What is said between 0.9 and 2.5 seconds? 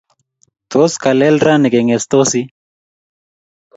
kalel rani kengetsoti?